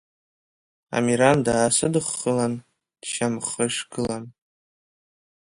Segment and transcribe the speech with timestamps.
[0.95, 2.53] Амиран даасыдххылан,
[3.01, 4.29] дшьамхышгыланы…